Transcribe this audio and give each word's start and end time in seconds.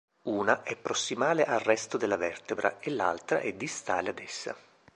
Una 0.29 0.63
è 0.63 0.75
prossimale 0.75 1.43
al 1.45 1.59
resto 1.59 1.95
della 1.95 2.15
vertebra 2.15 2.79
e 2.79 2.89
l'altra 2.89 3.39
è 3.39 3.53
distale 3.53 4.09
ad 4.09 4.17
essa. 4.17 4.55